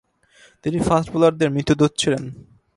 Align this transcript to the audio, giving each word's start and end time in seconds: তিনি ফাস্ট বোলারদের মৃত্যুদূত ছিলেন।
তিনি 0.63 0.77
ফাস্ট 0.79 1.07
বোলারদের 1.11 1.49
মৃত্যুদূত 1.51 1.91
ছিলেন। 1.97 2.23